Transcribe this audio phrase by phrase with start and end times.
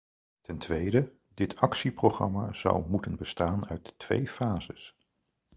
[0.41, 4.95] Ten tweede, dit actieprogramma zou moeten bestaan uit twee fases.